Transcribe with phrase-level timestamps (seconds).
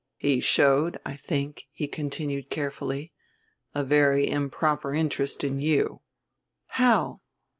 [0.17, 3.11] "He showed, I think," he continued carefully,
[3.75, 6.01] "a very improper interest in you."
[6.65, 7.21] "How?"